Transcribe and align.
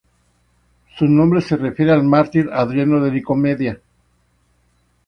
Su 0.97 1.05
nombre 1.07 1.41
se 1.41 1.55
refiere 1.57 1.91
al 1.91 2.03
mártir 2.03 2.49
Adriano 2.51 3.01
de 3.03 3.11
Nicomedia. 3.11 3.79